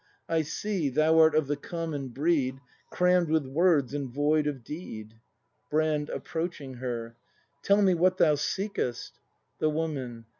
I 0.27 0.41
see, 0.41 0.89
Thou 0.89 1.19
art 1.19 1.35
of 1.35 1.45
the 1.45 1.55
common 1.55 2.07
breed, 2.07 2.57
Cramm'd 2.89 3.29
with 3.29 3.45
words, 3.45 3.93
and 3.93 4.09
void 4.09 4.47
of 4.47 4.63
deed. 4.63 5.13
Brand. 5.69 6.09
[Approaching 6.09 6.77
her.] 6.77 7.15
Tell 7.61 7.83
me 7.83 7.93
what 7.93 8.17
thou 8.17 8.33
seekest. 8.33 9.19
* 9.37 9.59
The 9.59 9.69
Woman. 9.69 10.25